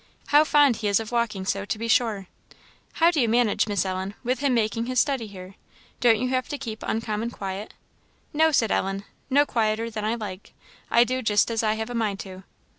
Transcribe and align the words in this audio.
How 0.29 0.43
fond 0.43 0.77
he 0.77 0.87
is 0.87 0.99
of 0.99 1.11
walking 1.11 1.45
so, 1.45 1.63
to 1.63 1.77
be 1.77 1.87
sure! 1.87 2.25
How 2.93 3.11
do 3.11 3.21
you 3.21 3.29
manage, 3.29 3.67
Miss 3.67 3.85
Ellen, 3.85 4.15
with 4.23 4.39
him 4.39 4.55
making 4.55 4.87
his 4.87 4.99
study 4.99 5.27
here? 5.27 5.53
don't 5.99 6.17
you 6.17 6.29
have 6.29 6.49
to 6.49 6.57
keep 6.57 6.81
uncommon 6.81 7.29
quiet?" 7.29 7.75
"No," 8.33 8.51
said 8.51 8.71
Ellen 8.71 9.03
"no 9.29 9.45
quieter 9.45 9.91
than 9.91 10.03
I 10.03 10.15
like. 10.15 10.53
I 10.89 11.03
do 11.03 11.21
just 11.21 11.51
as 11.51 11.61
I 11.61 11.73
have 11.73 11.91
a 11.91 11.93
mind 11.93 12.19
to." 12.21 12.43